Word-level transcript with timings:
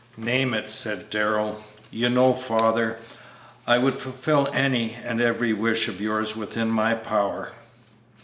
"Name 0.17 0.55
it," 0.55 0.67
said 0.67 1.11
Darrell; 1.11 1.63
"you 1.91 2.09
know, 2.09 2.33
father, 2.33 2.97
I 3.67 3.77
would 3.77 3.93
fulfil 3.93 4.49
any 4.51 4.93
and 5.03 5.21
every 5.21 5.53
wish 5.53 5.87
of 5.87 6.01
yours 6.01 6.35
within 6.35 6.71
my 6.71 6.95
power." 6.95 7.51